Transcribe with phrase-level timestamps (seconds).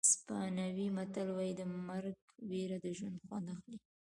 [0.09, 2.15] اسپانوي متل وایي د مرګ
[2.49, 3.77] وېره د ژوند خوند اخلي.